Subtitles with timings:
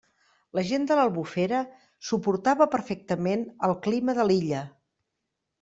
[0.59, 1.59] La gent de l'Albufera
[2.09, 4.65] suportava perfectament el clima de l'illa.